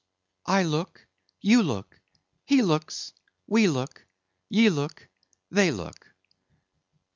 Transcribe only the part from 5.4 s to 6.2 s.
they look."